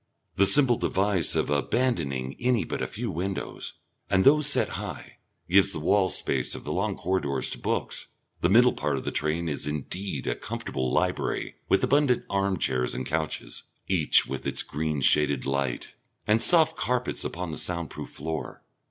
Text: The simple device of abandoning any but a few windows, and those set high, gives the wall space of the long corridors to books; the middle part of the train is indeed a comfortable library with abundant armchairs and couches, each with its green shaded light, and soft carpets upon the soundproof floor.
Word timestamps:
The 0.35 0.47
simple 0.47 0.77
device 0.77 1.35
of 1.35 1.51
abandoning 1.51 2.35
any 2.39 2.63
but 2.63 2.81
a 2.81 2.87
few 2.87 3.11
windows, 3.11 3.73
and 4.09 4.23
those 4.23 4.47
set 4.47 4.69
high, 4.69 5.17
gives 5.47 5.73
the 5.73 5.79
wall 5.79 6.09
space 6.09 6.55
of 6.55 6.63
the 6.63 6.73
long 6.73 6.95
corridors 6.95 7.51
to 7.51 7.59
books; 7.59 8.07
the 8.39 8.49
middle 8.49 8.73
part 8.73 8.97
of 8.97 9.03
the 9.05 9.11
train 9.11 9.47
is 9.47 9.67
indeed 9.67 10.25
a 10.25 10.33
comfortable 10.33 10.91
library 10.91 11.53
with 11.69 11.83
abundant 11.83 12.25
armchairs 12.31 12.95
and 12.95 13.05
couches, 13.05 13.61
each 13.87 14.25
with 14.25 14.47
its 14.47 14.63
green 14.63 15.01
shaded 15.01 15.45
light, 15.45 15.93
and 16.25 16.41
soft 16.41 16.75
carpets 16.75 17.23
upon 17.23 17.51
the 17.51 17.57
soundproof 17.59 18.09
floor. 18.09 18.63